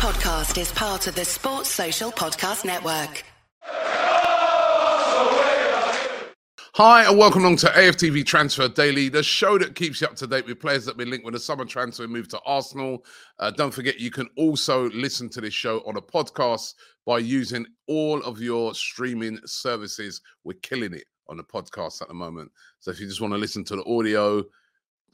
podcast 0.00 0.58
is 0.58 0.72
part 0.72 1.06
of 1.08 1.14
the 1.14 1.26
Sports 1.26 1.68
Social 1.68 2.10
Podcast 2.10 2.64
Network. 2.64 3.22
Hi, 6.72 7.06
and 7.06 7.18
welcome 7.18 7.42
along 7.42 7.56
to 7.56 7.66
AFTV 7.66 8.24
Transfer 8.24 8.66
Daily, 8.66 9.10
the 9.10 9.22
show 9.22 9.58
that 9.58 9.74
keeps 9.74 10.00
you 10.00 10.06
up 10.06 10.16
to 10.16 10.26
date 10.26 10.46
with 10.46 10.58
players 10.58 10.86
that 10.86 10.92
have 10.92 10.96
been 10.96 11.10
linked 11.10 11.26
with 11.26 11.34
a 11.34 11.38
summer 11.38 11.66
transfer 11.66 12.08
move 12.08 12.28
to 12.28 12.40
Arsenal. 12.46 13.04
Uh, 13.38 13.50
don't 13.50 13.74
forget, 13.74 14.00
you 14.00 14.10
can 14.10 14.26
also 14.38 14.88
listen 14.88 15.28
to 15.28 15.42
this 15.42 15.52
show 15.52 15.80
on 15.80 15.98
a 15.98 16.00
podcast 16.00 16.76
by 17.04 17.18
using 17.18 17.66
all 17.86 18.22
of 18.22 18.40
your 18.40 18.74
streaming 18.74 19.38
services. 19.44 20.22
We're 20.44 20.58
killing 20.62 20.94
it 20.94 21.04
on 21.28 21.36
the 21.36 21.44
podcast 21.44 22.00
at 22.00 22.08
the 22.08 22.14
moment. 22.14 22.50
So 22.78 22.90
if 22.90 23.00
you 23.00 23.06
just 23.06 23.20
want 23.20 23.34
to 23.34 23.38
listen 23.38 23.64
to 23.64 23.76
the 23.76 23.84
audio, 23.84 24.46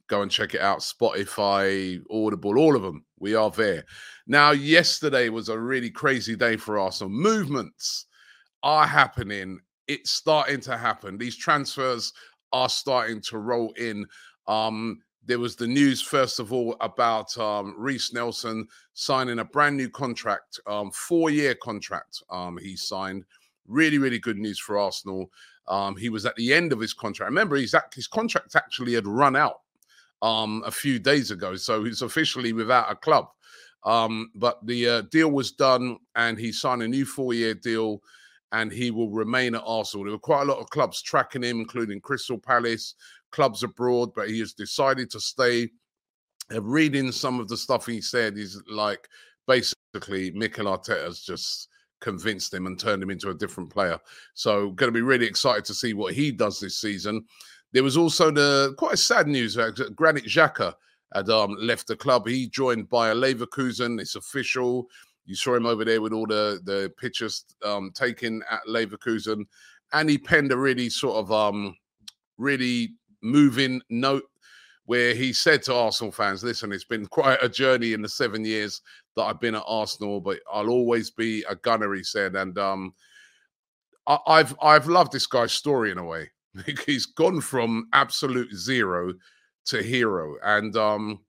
go 0.09 0.23
and 0.23 0.30
check 0.30 0.54
it 0.54 0.61
out 0.61 0.80
Spotify, 0.80 2.00
Audible, 2.11 2.59
all 2.59 2.77
of 2.77 2.82
them. 2.82 3.04
We 3.18 3.34
are 3.34 3.50
there. 3.50 3.84
Now, 4.27 4.52
yesterday 4.52 5.29
was 5.29 5.48
a 5.48 5.59
really 5.59 5.90
crazy 5.90 6.36
day 6.36 6.57
for 6.57 6.79
Arsenal. 6.79 7.11
Movements 7.11 8.07
are 8.63 8.86
happening. 8.86 9.61
It's 9.89 10.11
starting 10.11 10.61
to 10.61 10.77
happen. 10.77 11.18
These 11.18 11.36
transfers 11.36 12.13
are 12.53 12.68
starting 12.68 13.21
to 13.22 13.39
roll 13.39 13.72
in. 13.72 14.07
Um, 14.46 15.00
there 15.25 15.39
was 15.39 15.57
the 15.57 15.66
news, 15.66 16.00
first 16.00 16.38
of 16.38 16.52
all, 16.52 16.77
about 16.80 17.36
um, 17.38 17.75
Reiss 17.77 18.13
Nelson 18.13 18.66
signing 18.94 19.41
a 19.41 19.44
brand 19.44 19.77
new 19.77 19.88
contract, 19.88 20.61
um, 20.66 20.91
four 20.93 21.30
year 21.30 21.54
contract. 21.54 22.22
Um, 22.30 22.58
he 22.58 22.77
signed. 22.77 23.25
Really, 23.68 23.99
really 23.99 24.21
good 24.21 24.38
news 24.38 24.61
for 24.61 24.79
Arsenal. 24.79 25.29
Um, 25.66 25.96
he 25.96 26.08
was 26.08 26.25
at 26.25 26.36
the 26.36 26.54
end 26.54 26.72
of 26.72 26.79
his 26.79 26.94
contract. 26.94 27.29
Remember, 27.29 27.57
his, 27.57 27.75
his 27.93 28.07
contract 28.07 28.54
actually 28.54 28.94
had 28.94 29.08
run 29.08 29.35
out 29.35 29.63
um, 30.26 30.62
a 30.66 30.71
few 30.72 30.98
days 30.98 31.30
ago. 31.30 31.54
So 31.54 31.85
he's 31.85 32.03
officially 32.03 32.53
without 32.53 32.91
a 32.91 32.97
club. 32.97 33.28
Um, 33.84 34.30
but 34.34 34.58
the 34.66 34.89
uh, 34.89 35.02
deal 35.12 35.30
was 35.30 35.52
done 35.52 35.98
and 36.16 36.36
he 36.36 36.50
signed 36.50 36.83
a 36.83 36.89
new 36.89 37.05
four 37.05 37.33
year 37.33 37.55
deal 37.55 38.00
and 38.50 38.72
he 38.72 38.91
will 38.91 39.10
remain 39.10 39.54
at 39.54 39.62
Arsenal. 39.64 40.04
There 40.04 40.12
were 40.12 40.19
quite 40.19 40.42
a 40.42 40.47
lot 40.47 40.58
of 40.58 40.70
clubs 40.70 41.00
tracking 41.00 41.44
him, 41.44 41.60
including 41.60 42.00
Crystal 42.00 42.38
Palace, 42.38 42.94
clubs 43.30 43.62
abroad, 43.62 44.10
but 44.16 44.28
he 44.28 44.41
has 44.41 44.52
decided 44.52 45.10
to 45.10 45.20
stay. 45.20 45.70
Uh, 46.52 46.62
reading 46.62 47.12
some 47.12 47.41
of 47.41 47.48
the 47.48 47.56
stuff 47.56 47.86
he 47.86 48.00
said, 48.00 48.36
he's 48.36 48.60
like 48.69 49.08
basically 49.47 50.32
Mikel 50.32 50.66
Arteta's 50.66 51.22
just 51.22 51.69
convinced 52.00 52.52
him 52.52 52.66
and 52.66 52.78
turned 52.78 53.02
him 53.02 53.10
into 53.10 53.30
a 53.30 53.34
different 53.34 53.70
player. 53.70 53.98
So, 54.34 54.70
going 54.70 54.88
to 54.88 54.92
be 54.92 55.02
really 55.02 55.27
excited 55.27 55.64
to 55.66 55.74
see 55.74 55.92
what 55.92 56.14
he 56.14 56.30
does 56.30 56.60
this 56.60 56.80
season. 56.80 57.24
There 57.72 57.83
was 57.83 57.97
also 57.97 58.31
the 58.31 58.75
quite 58.78 58.98
sad 58.98 59.27
news 59.27 59.55
that 59.55 59.95
Granit 59.95 60.25
Xhaka 60.25 60.75
had 61.14 61.28
um, 61.31 61.56
left 61.59 61.86
the 61.86 61.97
club. 61.97 62.27
He 62.27 62.48
joined 62.48 62.89
Bayer 62.89 63.14
Leverkusen. 63.14 64.00
It's 64.00 64.17
official. 64.17 64.86
You 65.25 65.34
saw 65.34 65.55
him 65.55 65.67
over 65.67 65.84
there 65.84 66.00
with 66.00 66.12
all 66.12 66.27
the 66.27 66.61
the 66.64 66.92
pictures 66.98 67.44
um, 67.64 67.91
taken 67.94 68.42
at 68.50 68.61
Leverkusen, 68.69 69.44
and 69.92 70.09
he 70.09 70.19
penned 70.19 70.53
a 70.53 70.56
really 70.56 70.89
sort 70.89 71.17
of 71.17 71.33
um, 71.33 71.77
really 72.39 72.94
moving 73.22 73.81
note 73.91 74.25
where 74.84 75.14
he 75.14 75.33
said 75.33 75.62
to 75.64 75.75
Arsenal 75.75 76.12
fans, 76.12 76.44
"Listen, 76.44 76.72
it's 76.72 76.84
been 76.84 77.06
quite 77.19 77.42
a 77.42 77.48
journey 77.48 77.92
in 77.92 78.03
the 78.03 78.09
seven 78.09 78.44
years 78.44 78.83
that 79.17 79.25
I've 79.25 79.41
been 79.41 79.56
at 79.56 79.64
Arsenal, 79.67 80.20
but 80.20 80.39
I'll 80.53 80.70
always 80.70 81.11
be 81.11 81.44
a 81.48 81.56
gunner." 81.56 81.92
He 81.94 82.05
said, 82.05 82.37
and 82.37 82.56
um, 82.59 82.94
I, 84.06 84.19
I've 84.27 84.56
I've 84.62 84.87
loved 84.87 85.12
this 85.12 85.27
guy's 85.27 85.53
story 85.53 85.91
in 85.91 85.98
a 85.98 86.05
way. 86.05 86.31
he's 86.86 87.06
gone 87.06 87.40
from 87.40 87.88
absolute 87.92 88.54
zero 88.54 89.12
to 89.66 89.82
hero, 89.82 90.36
and 90.44 90.76
um, 90.76 91.20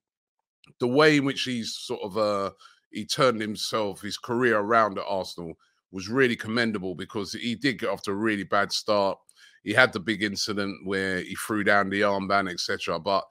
the 0.79 0.87
way 0.87 1.17
in 1.17 1.25
which 1.25 1.43
he's 1.43 1.75
sort 1.75 2.01
of 2.01 2.17
uh, 2.17 2.51
he 2.91 3.05
turned 3.05 3.41
himself 3.41 4.01
his 4.01 4.17
career 4.17 4.59
around 4.59 4.97
at 4.97 5.05
Arsenal 5.07 5.53
was 5.91 6.09
really 6.09 6.35
commendable 6.35 6.95
because 6.95 7.33
he 7.33 7.55
did 7.55 7.79
get 7.79 7.89
off 7.89 8.01
to 8.03 8.11
a 8.11 8.15
really 8.15 8.43
bad 8.43 8.71
start. 8.71 9.17
He 9.63 9.73
had 9.73 9.93
the 9.93 9.99
big 9.99 10.23
incident 10.23 10.85
where 10.85 11.19
he 11.19 11.35
threw 11.35 11.63
down 11.63 11.89
the 11.89 12.01
armband, 12.01 12.51
etc. 12.51 12.99
But 12.99 13.25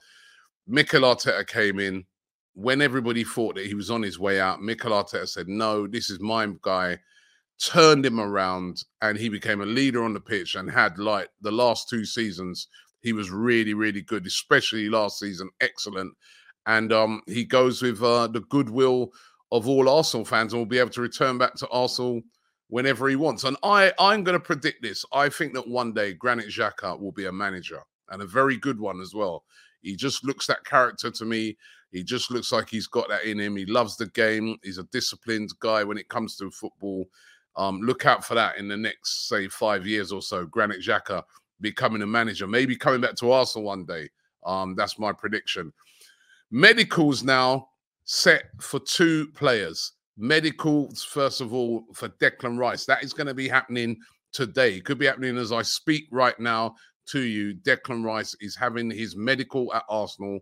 Mikel 0.66 1.02
Arteta 1.02 1.46
came 1.46 1.78
in 1.78 2.04
when 2.54 2.80
everybody 2.80 3.24
thought 3.24 3.54
that 3.56 3.66
he 3.66 3.74
was 3.74 3.90
on 3.90 4.02
his 4.02 4.18
way 4.18 4.40
out. 4.40 4.62
Mikel 4.62 4.92
Arteta 4.92 5.28
said, 5.28 5.48
"No, 5.48 5.86
this 5.86 6.10
is 6.10 6.20
my 6.20 6.48
guy." 6.62 6.98
Turned 7.62 8.04
him 8.04 8.20
around 8.20 8.84
and 9.02 9.16
he 9.16 9.28
became 9.28 9.60
a 9.60 9.66
leader 9.66 10.04
on 10.04 10.12
the 10.12 10.20
pitch 10.20 10.54
and 10.54 10.70
had 10.70 10.98
like 10.98 11.28
the 11.40 11.50
last 11.50 11.88
two 11.88 12.04
seasons 12.04 12.68
he 13.00 13.12
was 13.12 13.30
really 13.30 13.72
really 13.72 14.02
good 14.02 14.26
especially 14.26 14.88
last 14.88 15.18
season 15.18 15.48
excellent. 15.60 16.12
And 16.66 16.92
um 16.92 17.22
he 17.26 17.44
goes 17.44 17.80
with 17.82 18.02
uh, 18.02 18.26
the 18.26 18.40
goodwill 18.40 19.10
of 19.52 19.68
all 19.68 19.88
Arsenal 19.88 20.26
fans 20.26 20.52
and 20.52 20.60
will 20.60 20.66
be 20.66 20.78
able 20.78 20.90
to 20.90 21.00
return 21.00 21.38
back 21.38 21.54
to 21.54 21.68
Arsenal 21.68 22.20
whenever 22.68 23.08
he 23.08 23.16
wants. 23.16 23.44
And 23.44 23.56
I 23.62 23.92
I'm 23.98 24.24
going 24.24 24.38
to 24.38 24.44
predict 24.44 24.82
this. 24.82 25.04
I 25.12 25.28
think 25.28 25.54
that 25.54 25.68
one 25.68 25.92
day 25.92 26.14
Granit 26.14 26.48
Xhaka 26.48 26.98
will 27.00 27.12
be 27.12 27.26
a 27.26 27.32
manager 27.32 27.80
and 28.10 28.22
a 28.22 28.26
very 28.26 28.56
good 28.56 28.80
one 28.80 29.00
as 29.00 29.14
well. 29.14 29.44
He 29.82 29.94
just 29.96 30.24
looks 30.24 30.46
that 30.48 30.64
character 30.64 31.10
to 31.10 31.24
me. 31.24 31.56
He 31.92 32.02
just 32.02 32.30
looks 32.30 32.52
like 32.52 32.68
he's 32.68 32.88
got 32.88 33.08
that 33.08 33.24
in 33.24 33.38
him. 33.38 33.56
He 33.56 33.66
loves 33.66 33.96
the 33.96 34.08
game. 34.08 34.56
He's 34.62 34.78
a 34.78 34.84
disciplined 34.84 35.50
guy 35.60 35.84
when 35.84 35.96
it 35.96 36.08
comes 36.08 36.36
to 36.36 36.50
football 36.50 37.06
um, 37.56 37.80
look 37.80 38.06
out 38.06 38.24
for 38.24 38.34
that 38.34 38.58
in 38.58 38.68
the 38.68 38.76
next, 38.76 39.28
say, 39.28 39.48
five 39.48 39.86
years 39.86 40.12
or 40.12 40.22
so. 40.22 40.44
Granit 40.46 40.82
Xhaka 40.82 41.22
becoming 41.60 42.02
a 42.02 42.06
manager, 42.06 42.46
maybe 42.46 42.76
coming 42.76 43.00
back 43.00 43.14
to 43.16 43.32
Arsenal 43.32 43.66
one 43.66 43.84
day. 43.84 44.08
Um, 44.44 44.74
that's 44.74 44.98
my 44.98 45.12
prediction. 45.12 45.72
Medicals 46.50 47.22
now 47.22 47.68
set 48.04 48.44
for 48.60 48.78
two 48.78 49.28
players. 49.34 49.92
Medicals, 50.16 51.02
first 51.02 51.40
of 51.40 51.52
all, 51.52 51.84
for 51.94 52.08
Declan 52.08 52.58
Rice. 52.58 52.86
That 52.86 53.02
is 53.02 53.12
going 53.12 53.26
to 53.26 53.34
be 53.34 53.48
happening 53.48 53.98
today. 54.32 54.80
Could 54.80 54.98
be 54.98 55.06
happening 55.06 55.36
as 55.36 55.52
I 55.52 55.62
speak 55.62 56.06
right 56.10 56.38
now 56.38 56.74
to 57.06 57.20
you. 57.20 57.54
Declan 57.54 58.04
Rice 58.04 58.36
is 58.40 58.54
having 58.54 58.90
his 58.90 59.16
medical 59.16 59.72
at 59.74 59.84
Arsenal. 59.88 60.40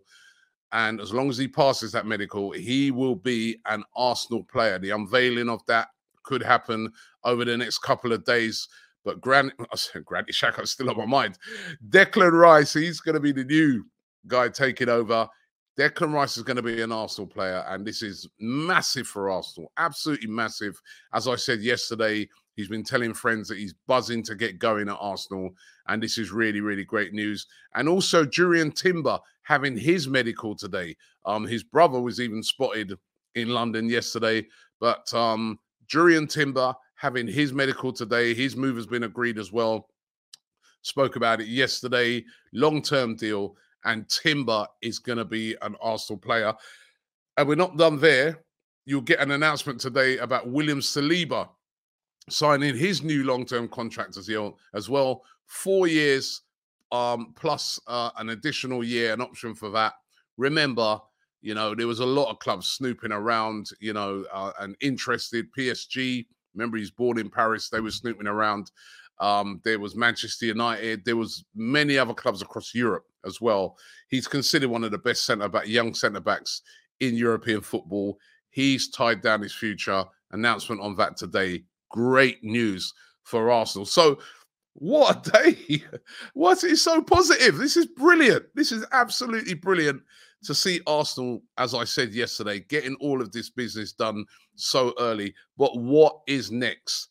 And 0.71 0.99
as 0.99 1.13
long 1.13 1.29
as 1.29 1.37
he 1.37 1.47
passes 1.47 1.91
that 1.93 2.05
medical, 2.05 2.51
he 2.51 2.91
will 2.91 3.15
be 3.15 3.59
an 3.65 3.83
Arsenal 3.95 4.43
player. 4.43 4.77
The 4.77 4.91
unveiling 4.91 5.49
of 5.49 5.65
that 5.67 5.87
could 6.25 6.43
happen 6.43 6.91
over 7.23 7.45
the 7.45 7.57
next 7.57 7.79
couple 7.79 8.11
of 8.11 8.25
days. 8.25 8.67
But 9.03 9.21
Grant, 9.21 9.53
I 9.59 9.75
said 9.75 10.05
Granit 10.05 10.31
Xhaka's 10.33 10.71
still 10.71 10.89
on 10.89 10.97
my 10.97 11.05
mind. 11.05 11.37
Declan 11.89 12.33
Rice, 12.33 12.73
he's 12.73 12.99
going 12.99 13.13
to 13.13 13.21
be 13.21 13.31
the 13.31 13.45
new 13.45 13.85
guy 14.27 14.49
taking 14.49 14.89
over. 14.89 15.27
Declan 15.77 16.13
Rice 16.13 16.37
is 16.37 16.43
going 16.43 16.55
to 16.55 16.61
be 16.61 16.81
an 16.81 16.93
Arsenal 16.93 17.27
player, 17.27 17.65
and 17.67 17.85
this 17.85 18.01
is 18.01 18.27
massive 18.39 19.07
for 19.07 19.29
Arsenal. 19.29 19.71
Absolutely 19.77 20.29
massive. 20.29 20.79
As 21.13 21.27
I 21.27 21.35
said 21.35 21.59
yesterday, 21.59 22.29
he's 22.55 22.69
been 22.69 22.83
telling 22.83 23.13
friends 23.13 23.49
that 23.49 23.57
he's 23.57 23.75
buzzing 23.85 24.23
to 24.23 24.35
get 24.35 24.57
going 24.57 24.87
at 24.87 24.97
Arsenal, 24.99 25.49
and 25.87 26.01
this 26.01 26.17
is 26.17 26.31
really, 26.31 26.61
really 26.61 26.85
great 26.85 27.13
news. 27.13 27.45
And 27.73 27.89
also, 27.89 28.25
Jurrien 28.25 28.73
Timber 28.73 29.19
having 29.43 29.77
his 29.77 30.07
medical 30.07 30.55
today. 30.55 30.95
Um, 31.25 31.45
his 31.45 31.63
brother 31.63 31.99
was 31.99 32.19
even 32.21 32.41
spotted 32.41 32.97
in 33.35 33.49
London 33.49 33.89
yesterday, 33.89 34.47
but 34.79 35.13
um, 35.13 35.59
Jurrien 35.87 36.29
Timber 36.29 36.73
having 36.95 37.27
his 37.27 37.53
medical 37.53 37.91
today. 37.91 38.33
His 38.33 38.55
move 38.55 38.75
has 38.75 38.87
been 38.87 39.03
agreed 39.03 39.37
as 39.37 39.51
well. 39.51 39.89
Spoke 40.81 41.15
about 41.15 41.41
it 41.41 41.47
yesterday. 41.47 42.23
Long 42.53 42.81
term 42.81 43.15
deal. 43.15 43.55
And 43.83 44.09
Timber 44.09 44.65
is 44.81 44.99
going 44.99 45.17
to 45.17 45.25
be 45.25 45.55
an 45.61 45.75
Arsenal 45.81 46.19
player. 46.19 46.53
And 47.37 47.47
we're 47.47 47.55
not 47.55 47.77
done 47.77 47.99
there. 47.99 48.43
You'll 48.85 49.01
get 49.01 49.19
an 49.19 49.31
announcement 49.31 49.79
today 49.79 50.17
about 50.19 50.47
William 50.47 50.79
Saliba 50.79 51.49
signing 52.29 52.75
his 52.75 53.03
new 53.03 53.23
long 53.23 53.45
term 53.45 53.67
contract 53.67 54.17
as 54.17 54.29
well, 54.29 54.57
as 54.73 54.89
well. 54.89 55.23
Four 55.47 55.87
years 55.87 56.41
um, 56.91 57.33
plus 57.35 57.79
uh, 57.87 58.11
an 58.17 58.29
additional 58.29 58.83
year, 58.83 59.13
an 59.13 59.21
option 59.21 59.53
for 59.53 59.69
that. 59.71 59.93
Remember, 60.37 60.99
you 61.45 61.53
know, 61.53 61.75
there 61.75 61.85
was 61.85 61.99
a 61.99 62.05
lot 62.05 62.31
of 62.31 62.39
clubs 62.39 62.65
snooping 62.65 63.11
around, 63.11 63.69
you 63.79 63.93
know, 63.93 64.25
uh, 64.33 64.51
and 64.59 64.75
interested. 64.81 65.45
PSG, 65.55 66.25
remember 66.55 66.75
he's 66.77 66.89
born 66.89 67.19
in 67.19 67.29
Paris, 67.29 67.69
they 67.69 67.79
were 67.79 67.91
snooping 67.91 68.25
around. 68.25 68.71
Um, 69.19 69.61
there 69.63 69.79
was 69.79 69.95
Manchester 69.95 70.47
United. 70.47 71.05
There 71.05 71.15
was 71.15 71.45
many 71.55 71.99
other 71.99 72.15
clubs 72.15 72.41
across 72.41 72.73
Europe 72.73 73.05
as 73.27 73.39
well. 73.39 73.77
He's 74.07 74.27
considered 74.27 74.71
one 74.71 74.83
of 74.83 74.89
the 74.89 74.97
best 74.97 75.23
centre 75.23 75.47
back, 75.47 75.67
young 75.67 75.93
centre 75.93 76.19
backs 76.19 76.63
in 76.99 77.15
European 77.15 77.61
football. 77.61 78.17
He's 78.49 78.89
tied 78.89 79.21
down 79.21 79.43
his 79.43 79.53
future. 79.53 80.03
Announcement 80.31 80.81
on 80.81 80.95
that 80.95 81.15
today. 81.15 81.63
Great 81.91 82.43
news 82.43 82.91
for 83.23 83.51
Arsenal. 83.51 83.85
So, 83.85 84.17
what 84.75 85.27
a 85.27 85.31
day! 85.31 85.83
What 86.33 86.63
is 86.63 86.83
so 86.83 87.01
positive? 87.01 87.57
This 87.57 87.77
is 87.77 87.85
brilliant. 87.85 88.45
This 88.55 88.71
is 88.71 88.85
absolutely 88.91 89.53
brilliant 89.53 90.01
to 90.43 90.53
see 90.53 90.81
Arsenal, 90.85 91.41
as 91.57 91.73
I 91.73 91.85
said 91.85 92.13
yesterday, 92.13 92.59
getting 92.59 92.95
all 92.95 93.21
of 93.21 93.31
this 93.31 93.49
business 93.49 93.93
done 93.93 94.25
so 94.55 94.93
early. 94.99 95.33
But 95.57 95.77
what 95.77 96.19
is 96.27 96.51
next? 96.51 97.09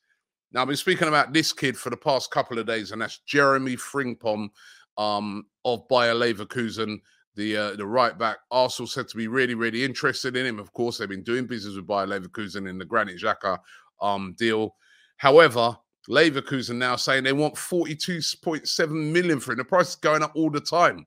Now, 0.52 0.62
I've 0.62 0.68
been 0.68 0.76
speaking 0.76 1.08
about 1.08 1.32
this 1.32 1.52
kid 1.52 1.76
for 1.76 1.90
the 1.90 1.96
past 1.96 2.30
couple 2.30 2.58
of 2.58 2.66
days, 2.66 2.92
and 2.92 3.02
that's 3.02 3.18
Jeremy 3.26 3.76
Frimpong 3.76 4.50
um, 4.98 5.46
of 5.64 5.88
Bayer 5.88 6.14
Leverkusen. 6.14 7.00
the 7.34 7.56
uh, 7.56 7.76
the 7.76 7.86
right 7.86 8.16
back. 8.18 8.38
Arsenal 8.50 8.86
said 8.86 9.08
to 9.08 9.16
be 9.16 9.26
really, 9.26 9.54
really 9.54 9.84
interested 9.84 10.36
in 10.36 10.46
him. 10.46 10.58
Of 10.58 10.72
course, 10.72 10.98
they've 10.98 11.08
been 11.08 11.24
doing 11.24 11.46
business 11.46 11.76
with 11.76 11.86
Bayer 11.86 12.06
Leverkusen 12.06 12.68
in 12.68 12.78
the 12.78 12.84
Granit 12.84 13.20
Xhaka 13.20 13.58
um, 14.00 14.34
deal. 14.38 14.76
However, 15.16 15.76
Leverkusen 16.08 16.76
now 16.76 16.96
saying 16.96 17.24
they 17.24 17.32
want 17.32 17.54
42.7 17.54 19.12
million 19.12 19.40
for 19.40 19.52
him. 19.52 19.58
The 19.58 19.64
price 19.64 19.90
is 19.90 19.96
going 19.96 20.22
up 20.22 20.32
all 20.34 20.50
the 20.50 20.60
time. 20.60 21.06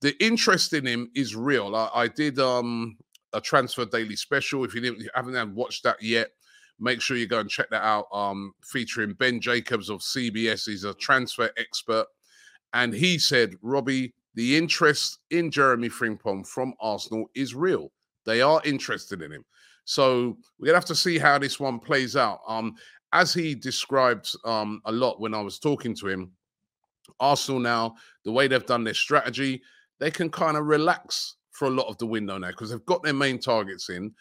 The 0.00 0.14
interest 0.24 0.72
in 0.72 0.86
him 0.86 1.10
is 1.14 1.34
real. 1.34 1.74
I, 1.74 1.90
I 1.94 2.08
did 2.08 2.38
um, 2.38 2.96
a 3.32 3.40
transfer 3.40 3.84
daily 3.84 4.16
special. 4.16 4.64
If 4.64 4.74
you 4.74 4.80
didn't 4.80 5.00
you 5.00 5.10
haven't 5.14 5.54
watched 5.54 5.82
that 5.82 6.00
yet, 6.00 6.30
make 6.78 7.00
sure 7.00 7.16
you 7.16 7.26
go 7.26 7.40
and 7.40 7.50
check 7.50 7.68
that 7.70 7.82
out. 7.82 8.06
Um, 8.12 8.52
featuring 8.62 9.14
Ben 9.14 9.40
Jacobs 9.40 9.90
of 9.90 10.00
CBS. 10.00 10.66
He's 10.66 10.84
a 10.84 10.94
transfer 10.94 11.50
expert. 11.56 12.06
And 12.74 12.94
he 12.94 13.18
said, 13.18 13.54
Robbie, 13.62 14.14
the 14.34 14.56
interest 14.56 15.18
in 15.30 15.50
Jeremy 15.50 15.88
Frimpong 15.88 16.46
from 16.46 16.74
Arsenal 16.80 17.28
is 17.34 17.54
real. 17.54 17.90
They 18.24 18.40
are 18.40 18.60
interested 18.64 19.22
in 19.22 19.32
him. 19.32 19.44
So 19.84 20.36
we're 20.58 20.66
gonna 20.66 20.76
have 20.76 20.84
to 20.84 20.94
see 20.94 21.18
how 21.18 21.38
this 21.38 21.58
one 21.58 21.80
plays 21.80 22.14
out. 22.14 22.40
Um, 22.46 22.76
as 23.12 23.32
he 23.32 23.54
described 23.54 24.30
um, 24.44 24.80
a 24.84 24.92
lot 24.92 25.20
when 25.20 25.34
I 25.34 25.40
was 25.40 25.58
talking 25.58 25.94
to 25.96 26.08
him, 26.08 26.32
Arsenal 27.20 27.60
now, 27.60 27.94
the 28.24 28.32
way 28.32 28.48
they've 28.48 28.64
done 28.66 28.84
their 28.84 28.94
strategy, 28.94 29.62
they 29.98 30.10
can 30.10 30.30
kind 30.30 30.56
of 30.56 30.66
relax 30.66 31.36
for 31.52 31.66
a 31.66 31.70
lot 31.70 31.88
of 31.88 31.98
the 31.98 32.06
window 32.06 32.38
now 32.38 32.48
because 32.48 32.70
they've 32.70 32.86
got 32.86 33.02
their 33.02 33.14
main 33.14 33.38
targets 33.38 33.88
in. 33.88 34.12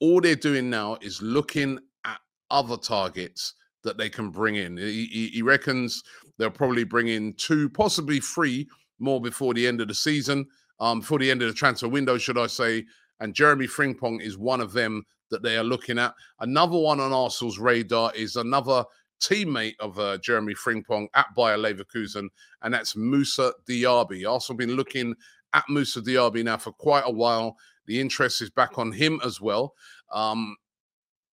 All 0.00 0.20
they're 0.20 0.36
doing 0.36 0.70
now 0.70 0.98
is 1.00 1.20
looking 1.22 1.78
at 2.04 2.18
other 2.50 2.76
targets 2.76 3.54
that 3.82 3.98
they 3.98 4.08
can 4.08 4.30
bring 4.30 4.56
in. 4.56 4.76
He, 4.76 5.30
he 5.32 5.42
reckons 5.42 6.02
they'll 6.38 6.50
probably 6.50 6.84
bring 6.84 7.08
in 7.08 7.34
two, 7.34 7.68
possibly 7.68 8.20
three 8.20 8.68
more 8.98 9.20
before 9.20 9.54
the 9.54 9.66
end 9.66 9.80
of 9.80 9.88
the 9.88 9.94
season, 9.94 10.46
um, 10.80 11.00
before 11.00 11.18
the 11.18 11.30
end 11.30 11.42
of 11.42 11.48
the 11.48 11.54
transfer 11.54 11.88
window, 11.88 12.18
should 12.18 12.38
I 12.38 12.46
say. 12.46 12.84
And 13.20 13.34
Jeremy 13.34 13.66
Frimpong 13.66 14.20
is 14.20 14.36
one 14.36 14.60
of 14.60 14.72
them 14.72 15.04
that 15.30 15.42
they 15.42 15.56
are 15.56 15.64
looking 15.64 15.98
at. 15.98 16.14
Another 16.40 16.78
one 16.78 17.00
on 17.00 17.12
Arsenal's 17.12 17.58
radar 17.58 18.12
is 18.14 18.36
another 18.36 18.84
teammate 19.20 19.74
of 19.80 19.98
uh, 19.98 20.18
Jeremy 20.18 20.54
Frimpong 20.54 21.06
at 21.14 21.26
Bayer 21.36 21.56
Leverkusen, 21.56 22.28
and 22.62 22.74
that's 22.74 22.96
Moussa 22.96 23.52
Diaby. 23.68 24.28
Also 24.28 24.54
been 24.54 24.76
looking 24.76 25.14
at 25.52 25.64
Moussa 25.68 26.00
Diaby 26.00 26.44
now 26.44 26.56
for 26.56 26.72
quite 26.72 27.04
a 27.06 27.12
while. 27.12 27.56
The 27.86 28.00
interest 28.00 28.42
is 28.42 28.50
back 28.50 28.78
on 28.78 28.92
him 28.92 29.20
as 29.24 29.40
well. 29.40 29.74
Um, 30.12 30.56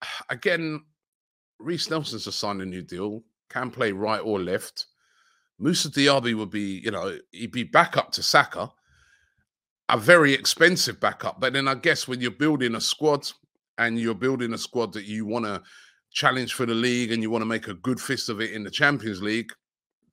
again, 0.29 0.83
Reiss 1.59 1.89
Nelson's 1.89 2.25
just 2.25 2.39
signed 2.39 2.61
a 2.61 2.65
new 2.65 2.81
deal, 2.81 3.23
can 3.49 3.71
play 3.71 3.91
right 3.91 4.21
or 4.21 4.39
left. 4.39 4.87
Moussa 5.57 5.89
Diaby 5.89 6.35
would 6.35 6.49
be, 6.49 6.81
you 6.83 6.91
know, 6.91 7.17
he'd 7.31 7.51
be 7.51 7.63
back 7.63 7.97
up 7.97 8.11
to 8.13 8.23
Saka, 8.23 8.71
a 9.89 9.97
very 9.97 10.33
expensive 10.33 10.99
backup. 10.99 11.39
But 11.39 11.53
then 11.53 11.67
I 11.67 11.75
guess 11.75 12.07
when 12.07 12.21
you're 12.21 12.31
building 12.31 12.75
a 12.75 12.81
squad 12.81 13.29
and 13.77 13.99
you're 13.99 14.13
building 14.13 14.53
a 14.53 14.57
squad 14.57 14.93
that 14.93 15.05
you 15.05 15.25
want 15.25 15.45
to 15.45 15.61
challenge 16.11 16.53
for 16.53 16.65
the 16.65 16.73
league 16.73 17.11
and 17.11 17.21
you 17.21 17.29
want 17.29 17.41
to 17.41 17.47
make 17.47 17.67
a 17.67 17.73
good 17.73 17.99
fist 17.99 18.29
of 18.29 18.41
it 18.41 18.51
in 18.51 18.63
the 18.63 18.71
Champions 18.71 19.21
League, 19.21 19.51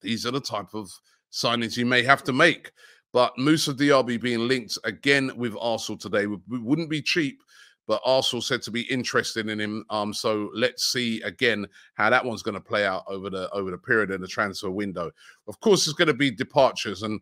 these 0.01 0.27
are 0.27 0.31
the 0.31 0.41
type 0.41 0.75
of 0.75 0.91
signings 1.33 1.77
you 1.77 1.87
may 1.87 2.03
have 2.03 2.23
to 2.25 2.33
make. 2.33 2.73
But 3.13 3.37
Moussa 3.39 3.73
Diaby 3.73 4.21
being 4.21 4.49
linked 4.49 4.79
again 4.85 5.33
with 5.37 5.57
Arsenal 5.61 5.99
today 5.99 6.27
wouldn't 6.27 6.91
be 6.91 7.03
cheap 7.03 7.41
but 7.87 8.03
Arsenal 8.05 8.43
said 8.43 8.63
to 8.63 8.71
be 8.71 8.83
interested 8.83 9.49
in 9.49 9.61
him. 9.61 9.85
Um, 9.91 10.13
so 10.13 10.51
let's 10.55 10.85
see 10.85 11.21
again 11.23 11.67
how 11.95 12.11
that 12.11 12.25
one's 12.25 12.43
going 12.43 12.55
to 12.55 12.61
play 12.61 12.85
out 12.85 13.05
over 13.07 13.31
the 13.31 13.51
over 13.51 13.71
the 13.71 13.79
period 13.79 14.11
in 14.11 14.21
the 14.21 14.27
transfer 14.27 14.71
window. 14.71 15.11
Of 15.47 15.61
course, 15.61 15.85
there's 15.85 15.95
going 15.95 16.09
to 16.09 16.15
be 16.15 16.31
departures, 16.31 17.03
and 17.03 17.21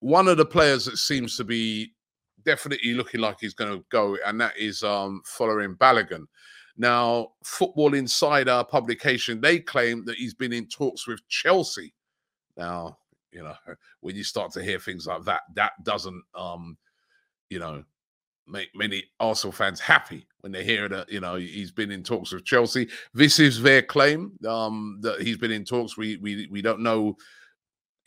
one 0.00 0.28
of 0.28 0.36
the 0.36 0.46
players 0.46 0.84
that 0.86 0.96
seems 0.96 1.36
to 1.36 1.44
be 1.44 1.92
definitely 2.44 2.94
looking 2.94 3.20
like 3.20 3.36
he's 3.40 3.54
going 3.54 3.78
to 3.78 3.84
go, 3.90 4.16
and 4.26 4.40
that 4.40 4.56
is 4.58 4.82
um, 4.82 5.22
Folarin 5.26 5.76
Balogun. 5.76 6.24
Now, 6.76 7.32
Football 7.44 7.94
Insider 7.94 8.64
publication 8.64 9.40
they 9.40 9.58
claim 9.58 10.04
that 10.06 10.16
he's 10.16 10.34
been 10.34 10.52
in 10.52 10.66
talks 10.66 11.06
with 11.06 11.26
Chelsea. 11.28 11.92
Now, 12.56 12.98
you 13.32 13.42
know, 13.42 13.54
when 14.00 14.16
you 14.16 14.24
start 14.24 14.52
to 14.52 14.62
hear 14.62 14.78
things 14.78 15.06
like 15.06 15.24
that, 15.24 15.42
that 15.54 15.72
doesn't, 15.84 16.22
um, 16.34 16.76
you 17.50 17.58
know, 17.58 17.84
make 18.50 18.68
many 18.74 19.04
Arsenal 19.20 19.52
fans 19.52 19.80
happy 19.80 20.26
when 20.40 20.52
they 20.52 20.64
hear 20.64 20.88
that 20.88 21.10
you 21.10 21.20
know 21.20 21.36
he's 21.36 21.70
been 21.70 21.90
in 21.90 22.02
talks 22.02 22.32
with 22.32 22.44
Chelsea. 22.44 22.88
This 23.14 23.38
is 23.38 23.62
their 23.62 23.82
claim 23.82 24.32
um, 24.46 24.98
that 25.02 25.20
he's 25.20 25.36
been 25.36 25.52
in 25.52 25.64
talks. 25.64 25.96
We 25.96 26.16
we 26.16 26.48
we 26.50 26.62
don't 26.62 26.80
know, 26.80 27.16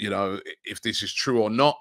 you 0.03 0.09
know, 0.09 0.37
if 0.65 0.81
this 0.81 1.01
is 1.01 1.13
true 1.13 1.41
or 1.41 1.49
not, 1.49 1.77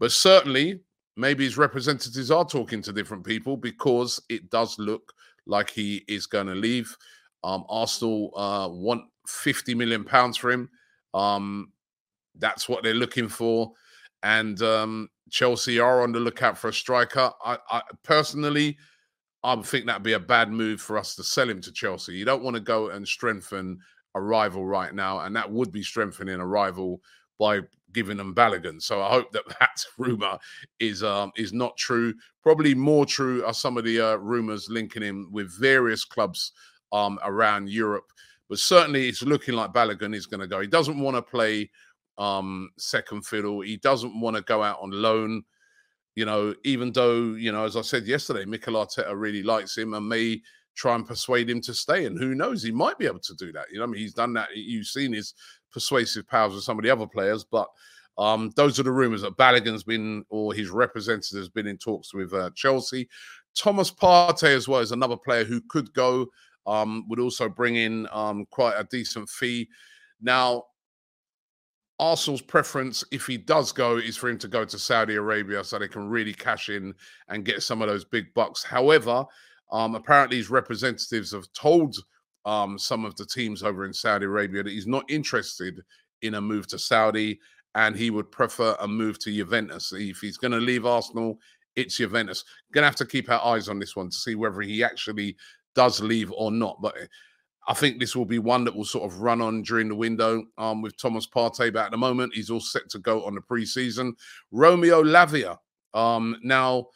but 0.00 0.10
certainly 0.10 0.80
maybe 1.16 1.44
his 1.44 1.58
representatives 1.58 2.30
are 2.30 2.46
talking 2.46 2.80
to 2.82 2.92
different 2.92 3.24
people 3.24 3.58
because 3.58 4.20
it 4.30 4.48
does 4.48 4.78
look 4.78 5.12
like 5.46 5.68
he 5.68 6.02
is 6.08 6.26
going 6.26 6.46
to 6.46 6.54
leave. 6.54 6.96
Um, 7.44 7.64
Arsenal 7.68 8.32
uh, 8.34 8.68
want 8.70 9.02
fifty 9.26 9.74
million 9.74 10.02
pounds 10.02 10.38
for 10.38 10.50
him. 10.50 10.70
Um, 11.12 11.72
that's 12.38 12.68
what 12.68 12.82
they're 12.82 12.94
looking 13.04 13.28
for, 13.28 13.72
and 14.22 14.62
um, 14.62 15.10
Chelsea 15.30 15.78
are 15.78 16.02
on 16.02 16.12
the 16.12 16.20
lookout 16.20 16.56
for 16.56 16.68
a 16.68 16.72
striker. 16.72 17.30
I, 17.44 17.58
I 17.70 17.82
personally, 18.02 18.78
I 19.44 19.56
think 19.62 19.84
that'd 19.84 20.02
be 20.02 20.14
a 20.14 20.20
bad 20.20 20.50
move 20.50 20.80
for 20.80 20.96
us 20.96 21.14
to 21.16 21.22
sell 21.22 21.50
him 21.50 21.60
to 21.60 21.72
Chelsea. 21.72 22.14
You 22.16 22.24
don't 22.24 22.42
want 22.42 22.56
to 22.56 22.62
go 22.74 22.90
and 22.90 23.06
strengthen 23.06 23.78
a 24.14 24.20
rival 24.20 24.64
right 24.64 24.94
now, 24.94 25.20
and 25.20 25.36
that 25.36 25.50
would 25.50 25.70
be 25.70 25.82
strengthening 25.82 26.40
a 26.40 26.46
rival 26.46 27.00
by 27.38 27.60
giving 27.92 28.16
them 28.16 28.34
Balogun. 28.34 28.80
So 28.82 29.02
I 29.02 29.10
hope 29.10 29.32
that 29.32 29.48
that 29.60 29.84
rumor 29.96 30.38
is 30.80 31.02
um, 31.02 31.32
is 31.36 31.52
not 31.52 31.76
true. 31.76 32.14
Probably 32.42 32.74
more 32.74 33.06
true 33.06 33.44
are 33.44 33.54
some 33.54 33.76
of 33.76 33.84
the 33.84 34.00
uh, 34.00 34.16
rumors 34.16 34.68
linking 34.68 35.02
him 35.02 35.28
with 35.30 35.58
various 35.58 36.04
clubs 36.04 36.52
um, 36.92 37.18
around 37.24 37.68
Europe. 37.68 38.10
But 38.48 38.58
certainly, 38.58 39.08
it's 39.08 39.22
looking 39.22 39.54
like 39.54 39.72
Balogun 39.72 40.14
is 40.14 40.26
going 40.26 40.40
to 40.40 40.46
go. 40.46 40.60
He 40.60 40.66
doesn't 40.66 40.98
want 40.98 41.16
to 41.16 41.22
play 41.22 41.70
um, 42.16 42.70
second 42.78 43.26
fiddle. 43.26 43.60
He 43.60 43.76
doesn't 43.76 44.18
want 44.18 44.36
to 44.36 44.42
go 44.42 44.62
out 44.62 44.78
on 44.80 44.90
loan. 44.90 45.44
You 46.14 46.24
know, 46.24 46.54
even 46.64 46.92
though, 46.92 47.34
you 47.34 47.52
know, 47.52 47.64
as 47.64 47.76
I 47.76 47.82
said 47.82 48.06
yesterday, 48.06 48.44
Mikel 48.44 48.74
Arteta 48.74 49.12
really 49.14 49.42
likes 49.42 49.76
him 49.76 49.94
and 49.94 50.08
may 50.08 50.40
try 50.74 50.94
and 50.94 51.06
persuade 51.06 51.50
him 51.50 51.60
to 51.60 51.74
stay. 51.74 52.06
And 52.06 52.18
who 52.18 52.34
knows, 52.34 52.62
he 52.62 52.72
might 52.72 52.98
be 52.98 53.06
able 53.06 53.20
to 53.20 53.34
do 53.34 53.52
that. 53.52 53.66
You 53.70 53.78
know, 53.78 53.84
I 53.84 53.86
mean, 53.86 54.00
he's 54.00 54.14
done 54.14 54.32
that. 54.34 54.48
You've 54.54 54.86
seen 54.86 55.12
his 55.12 55.34
persuasive 55.72 56.26
powers 56.28 56.54
of 56.54 56.62
some 56.62 56.78
of 56.78 56.84
the 56.84 56.90
other 56.90 57.06
players, 57.06 57.44
but 57.44 57.68
um, 58.18 58.50
those 58.56 58.80
are 58.80 58.82
the 58.84 58.92
rumors 58.92 59.22
that 59.22 59.36
Balogun's 59.36 59.84
been 59.84 60.24
or 60.28 60.52
his 60.52 60.70
representative 60.70 61.38
has 61.38 61.48
been 61.48 61.66
in 61.66 61.78
talks 61.78 62.12
with 62.12 62.34
uh, 62.34 62.50
Chelsea. 62.54 63.08
Thomas 63.56 63.90
Partey 63.90 64.54
as 64.54 64.66
well 64.68 64.80
is 64.80 64.92
another 64.92 65.16
player 65.16 65.44
who 65.44 65.60
could 65.68 65.92
go. 65.92 66.26
Um, 66.66 67.06
would 67.08 67.18
also 67.18 67.48
bring 67.48 67.76
in 67.76 68.06
um, 68.12 68.44
quite 68.50 68.74
a 68.74 68.84
decent 68.84 69.30
fee. 69.30 69.70
Now, 70.20 70.64
Arsenal's 71.98 72.42
preference, 72.42 73.02
if 73.10 73.26
he 73.26 73.36
does 73.38 73.72
go, 73.72 73.96
is 73.96 74.16
for 74.16 74.28
him 74.28 74.38
to 74.38 74.48
go 74.48 74.64
to 74.64 74.78
Saudi 74.78 75.14
Arabia 75.14 75.64
so 75.64 75.78
they 75.78 75.88
can 75.88 76.08
really 76.08 76.34
cash 76.34 76.68
in 76.68 76.94
and 77.28 77.44
get 77.44 77.62
some 77.62 77.80
of 77.82 77.88
those 77.88 78.04
big 78.04 78.26
bucks. 78.34 78.62
However, 78.62 79.24
um, 79.72 79.94
apparently 79.94 80.36
his 80.36 80.50
representatives 80.50 81.32
have 81.32 81.50
told 81.52 81.96
um, 82.48 82.78
some 82.78 83.04
of 83.04 83.14
the 83.16 83.26
teams 83.26 83.62
over 83.62 83.84
in 83.84 83.92
Saudi 83.92 84.24
Arabia 84.24 84.62
that 84.62 84.72
he's 84.72 84.86
not 84.86 85.04
interested 85.10 85.82
in 86.22 86.34
a 86.34 86.40
move 86.40 86.66
to 86.68 86.78
Saudi 86.78 87.38
and 87.74 87.94
he 87.94 88.08
would 88.08 88.32
prefer 88.32 88.74
a 88.80 88.88
move 88.88 89.18
to 89.18 89.30
Juventus. 89.30 89.92
If 89.92 90.20
he's 90.20 90.38
going 90.38 90.52
to 90.52 90.58
leave 90.58 90.86
Arsenal, 90.86 91.38
it's 91.76 91.98
Juventus. 91.98 92.44
Going 92.72 92.82
to 92.82 92.86
have 92.86 92.96
to 92.96 93.06
keep 93.06 93.30
our 93.30 93.44
eyes 93.44 93.68
on 93.68 93.78
this 93.78 93.94
one 93.94 94.08
to 94.08 94.16
see 94.16 94.34
whether 94.34 94.62
he 94.62 94.82
actually 94.82 95.36
does 95.74 96.00
leave 96.00 96.32
or 96.32 96.50
not. 96.50 96.80
But 96.80 96.96
I 97.68 97.74
think 97.74 98.00
this 98.00 98.16
will 98.16 98.24
be 98.24 98.38
one 98.38 98.64
that 98.64 98.74
will 98.74 98.86
sort 98.86 99.04
of 99.04 99.20
run 99.20 99.42
on 99.42 99.60
during 99.60 99.88
the 99.88 99.94
window 99.94 100.42
um, 100.56 100.80
with 100.80 100.96
Thomas 100.96 101.26
Partey. 101.26 101.70
But 101.70 101.84
at 101.84 101.90
the 101.90 101.98
moment, 101.98 102.34
he's 102.34 102.48
all 102.48 102.60
set 102.60 102.88
to 102.90 102.98
go 102.98 103.26
on 103.26 103.34
the 103.34 103.42
preseason. 103.42 104.12
Romeo 104.52 105.02
Lavia. 105.02 105.58
Um, 105.92 106.38
now, 106.42 106.86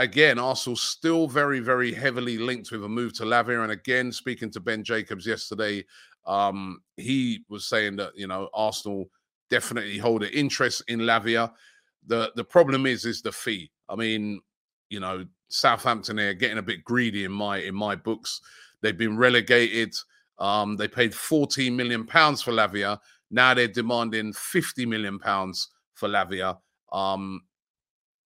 again, 0.00 0.38
Arsenal 0.38 0.76
still 0.76 1.28
very, 1.28 1.60
very 1.60 1.92
heavily 1.92 2.38
linked 2.38 2.72
with 2.72 2.82
a 2.82 2.88
move 2.88 3.12
to 3.14 3.24
Lavia. 3.24 3.62
And 3.62 3.72
again, 3.72 4.10
speaking 4.10 4.50
to 4.52 4.60
Ben 4.60 4.82
Jacobs 4.82 5.26
yesterday, 5.26 5.84
um, 6.26 6.80
he 6.96 7.44
was 7.48 7.66
saying 7.66 7.96
that 7.96 8.16
you 8.16 8.26
know 8.26 8.48
Arsenal 8.54 9.10
definitely 9.50 9.98
hold 9.98 10.22
an 10.22 10.30
interest 10.32 10.82
in 10.88 11.00
Lavia. 11.00 11.52
The 12.06 12.32
the 12.34 12.44
problem 12.44 12.86
is 12.86 13.04
is 13.04 13.22
the 13.22 13.32
fee. 13.32 13.70
I 13.88 13.94
mean, 13.94 14.40
you 14.88 15.00
know, 15.00 15.26
Southampton 15.48 16.18
are 16.18 16.34
getting 16.34 16.58
a 16.58 16.62
bit 16.62 16.84
greedy 16.84 17.24
in 17.24 17.32
my 17.32 17.58
in 17.58 17.74
my 17.74 17.94
books. 17.94 18.40
They've 18.80 18.96
been 18.96 19.16
relegated. 19.16 19.94
Um, 20.38 20.76
they 20.76 20.88
paid 20.88 21.14
14 21.14 21.76
million 21.76 22.06
pounds 22.06 22.40
for 22.40 22.52
Lavia. 22.52 22.98
Now 23.30 23.52
they're 23.52 23.68
demanding 23.68 24.32
50 24.32 24.86
million 24.86 25.18
pounds 25.18 25.68
for 25.92 26.08
Lavia. 26.08 26.56
Um, 26.90 27.42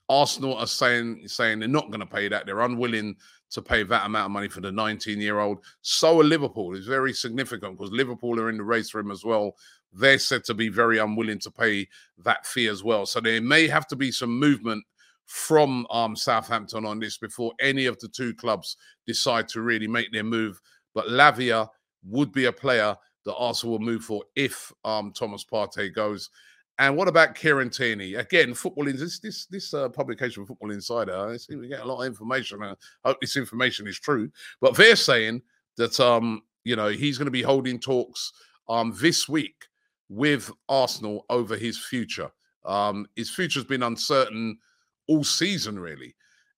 Arsenal 0.08 0.56
are 0.56 0.66
saying 0.66 1.26
saying 1.26 1.60
they're 1.60 1.68
not 1.68 1.88
going 1.88 2.00
to 2.00 2.06
pay 2.06 2.28
that. 2.28 2.46
They're 2.46 2.60
unwilling 2.60 3.16
to 3.50 3.62
pay 3.62 3.84
that 3.84 4.06
amount 4.06 4.26
of 4.26 4.30
money 4.32 4.48
for 4.48 4.60
the 4.60 4.72
19 4.72 5.20
year 5.20 5.38
old. 5.40 5.64
So 5.80 6.20
are 6.20 6.24
Liverpool. 6.24 6.76
It's 6.76 6.86
very 6.86 7.12
significant 7.12 7.78
because 7.78 7.92
Liverpool 7.92 8.40
are 8.40 8.50
in 8.50 8.56
the 8.56 8.64
race 8.64 8.90
for 8.90 8.98
him 9.00 9.10
as 9.10 9.24
well. 9.24 9.54
They're 9.92 10.18
said 10.18 10.44
to 10.44 10.54
be 10.54 10.68
very 10.68 10.98
unwilling 10.98 11.38
to 11.40 11.50
pay 11.50 11.88
that 12.24 12.46
fee 12.46 12.66
as 12.66 12.82
well. 12.82 13.06
So 13.06 13.20
there 13.20 13.40
may 13.40 13.68
have 13.68 13.86
to 13.88 13.96
be 13.96 14.10
some 14.10 14.38
movement 14.38 14.84
from 15.26 15.86
um, 15.90 16.16
Southampton 16.16 16.84
on 16.84 16.98
this 16.98 17.16
before 17.16 17.52
any 17.60 17.86
of 17.86 17.98
the 18.00 18.08
two 18.08 18.34
clubs 18.34 18.76
decide 19.06 19.48
to 19.48 19.62
really 19.62 19.86
make 19.86 20.12
their 20.12 20.24
move. 20.24 20.60
But 20.92 21.06
Lavia 21.06 21.68
would 22.02 22.32
be 22.32 22.46
a 22.46 22.52
player 22.52 22.96
that 23.24 23.36
Arsenal 23.36 23.78
will 23.78 23.86
move 23.86 24.04
for 24.04 24.22
if 24.36 24.72
um, 24.84 25.12
Thomas 25.12 25.44
Partey 25.44 25.94
goes. 25.94 26.30
And 26.78 26.96
what 26.96 27.06
about 27.06 27.36
Kieran 27.36 27.70
Tierney? 27.70 28.14
Again, 28.14 28.52
football 28.52 28.88
in 28.88 28.96
this 28.96 29.20
this 29.20 29.46
this 29.46 29.72
uh, 29.72 29.88
publication, 29.88 30.44
Football 30.44 30.72
Insider. 30.72 31.16
I 31.16 31.36
see 31.36 31.54
we 31.56 31.68
get 31.68 31.80
a 31.80 31.84
lot 31.84 32.00
of 32.00 32.06
information. 32.06 32.62
I 32.62 32.74
hope 33.04 33.20
this 33.20 33.36
information 33.36 33.86
is 33.86 33.98
true. 33.98 34.30
But 34.60 34.76
they're 34.76 34.96
saying 34.96 35.42
that 35.76 36.00
um, 36.00 36.42
you 36.64 36.74
know, 36.74 36.88
he's 36.88 37.16
going 37.16 37.26
to 37.26 37.32
be 37.32 37.42
holding 37.42 37.78
talks 37.78 38.32
um 38.68 38.96
this 39.00 39.28
week 39.28 39.66
with 40.08 40.50
Arsenal 40.68 41.24
over 41.30 41.56
his 41.56 41.78
future. 41.78 42.30
Um, 42.64 43.06
his 43.14 43.30
future's 43.30 43.64
been 43.64 43.82
uncertain 43.82 44.58
all 45.06 45.24
season, 45.24 45.78
really. 45.78 46.14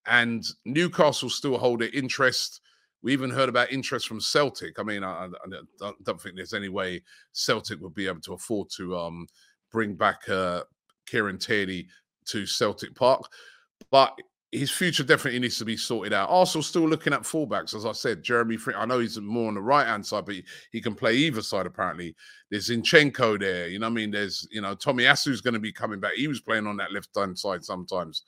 And 0.07 0.45
Newcastle 0.65 1.31
still 1.31 1.59
hold 1.59 1.81
their 1.81 1.91
interest. 1.91 2.61
We 3.03 3.13
even 3.13 3.31
heard 3.31 3.49
about 3.49 3.73
interest 3.73 4.07
from 4.07 4.21
Celtic. 4.21 4.79
I 4.79 4.83
mean, 4.83 5.05
I, 5.05 5.29
I, 5.83 5.93
don't 6.05 6.21
think 6.21 6.37
there's 6.37 6.55
any 6.55 6.69
way 6.69 7.03
Celtic 7.33 7.81
would 7.81 7.95
be 7.95 8.07
able 8.07 8.21
to 8.23 8.35
afford 8.35 8.69
to 8.77 8.97
um, 8.97 9.27
bring 9.77 9.95
back 9.95 10.27
uh, 10.31 10.63
Kieran 11.05 11.37
Tierney 11.37 11.87
to 12.25 12.47
Celtic 12.47 12.95
Park. 12.95 13.31
But 13.91 14.19
his 14.51 14.71
future 14.71 15.05
definitely 15.05 15.39
needs 15.39 15.59
to 15.59 15.67
be 15.67 15.77
sorted 15.77 16.15
out. 16.15 16.31
Also, 16.31 16.63
still 16.63 16.89
looking 16.89 17.13
at 17.13 17.25
fullbacks, 17.25 17.75
as 17.75 17.85
I 17.85 17.93
said, 17.93 18.23
Jeremy. 18.23 18.57
Fr- 18.57 18.73
I 18.75 18.87
know 18.87 19.01
he's 19.01 19.21
more 19.21 19.49
on 19.49 19.55
the 19.55 19.61
right 19.61 19.87
hand 19.87 20.07
side, 20.07 20.25
but 20.25 20.37
he, 20.37 20.45
he, 20.73 20.81
can 20.81 20.95
play 20.95 21.15
either 21.15 21.43
side. 21.43 21.67
Apparently, 21.67 22.17
there's 22.51 22.71
Zinchenko 22.71 23.39
there. 23.39 23.69
You 23.69 23.79
know, 23.79 23.87
I 23.87 23.91
mean, 23.91 24.11
there's 24.11 24.49
you 24.51 24.63
know 24.63 24.75
Tomiyasu's 24.75 25.43
going 25.43 25.53
to 25.53 25.61
be 25.61 25.73
coming 25.73 26.01
back. 26.01 26.15
He 26.15 26.27
was 26.27 26.41
playing 26.41 26.67
on 26.67 26.79
that 26.79 26.91
left 26.91 27.11
hand 27.15 27.39
side 27.39 27.63
sometimes. 27.63 28.23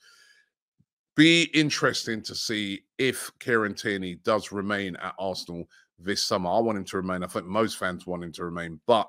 Be 1.17 1.45
interesting 1.55 2.21
to 2.25 2.35
see 2.35 2.83
if 2.99 3.33
Kieran 3.41 3.73
Tierney 3.73 4.17
does 4.17 4.53
remain 4.53 4.97
at 4.97 5.15
Arsenal 5.19 5.67
this 5.99 6.23
summer. 6.23 6.51
I 6.51 6.59
want 6.59 6.77
him 6.77 6.85
to 6.85 6.99
remain. 6.99 7.25
I 7.25 7.27
think 7.27 7.47
most 7.47 7.79
fans 7.79 8.07
want 8.07 8.23
him 8.23 8.33
to 8.33 8.45
remain, 8.45 8.79
but 8.87 9.09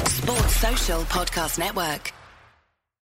Sports 0.08 0.56
Social 0.58 1.02
Podcast 1.04 1.58
Network. 1.58 2.17